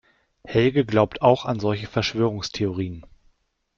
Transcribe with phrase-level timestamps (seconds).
[0.47, 3.05] Helge glaubt auch an solche Verschwörungstheorien.